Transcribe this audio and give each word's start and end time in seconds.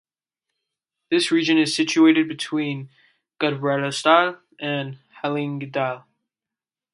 This 1.11 1.29
region 1.29 1.59
is 1.59 1.75
situated 1.75 2.27
between 2.27 2.89
Gudbrandsdal 3.39 4.39
and 4.59 4.97
Hallingdal. 5.23 6.05